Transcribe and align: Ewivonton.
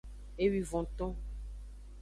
Ewivonton. 0.43 1.11